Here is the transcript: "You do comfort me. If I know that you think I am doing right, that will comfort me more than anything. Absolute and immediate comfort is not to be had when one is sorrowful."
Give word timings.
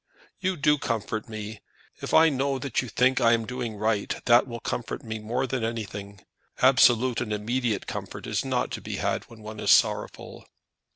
"You 0.39 0.57
do 0.57 0.79
comfort 0.79 1.29
me. 1.29 1.59
If 2.01 2.11
I 2.11 2.29
know 2.29 2.57
that 2.57 2.81
you 2.81 2.87
think 2.89 3.21
I 3.21 3.33
am 3.33 3.45
doing 3.45 3.75
right, 3.75 4.19
that 4.25 4.47
will 4.47 4.59
comfort 4.59 5.03
me 5.03 5.19
more 5.19 5.45
than 5.45 5.63
anything. 5.63 6.21
Absolute 6.59 7.21
and 7.21 7.31
immediate 7.31 7.85
comfort 7.85 8.25
is 8.25 8.43
not 8.43 8.71
to 8.71 8.81
be 8.81 8.95
had 8.95 9.25
when 9.25 9.43
one 9.43 9.59
is 9.59 9.69
sorrowful." 9.69 10.47